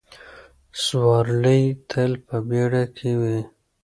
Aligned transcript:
سوارلۍ 0.83 1.63
تل 1.89 2.11
په 2.27 2.37
بیړه 2.49 2.83
کې 2.97 3.11
وي. 3.21 3.39